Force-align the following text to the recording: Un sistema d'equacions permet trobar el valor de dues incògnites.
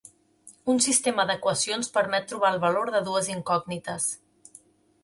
Un 0.73 0.79
sistema 0.85 1.25
d'equacions 1.31 1.91
permet 1.99 2.27
trobar 2.33 2.53
el 2.55 2.59
valor 2.65 2.91
de 2.97 3.05
dues 3.11 3.31
incògnites. 3.39 4.11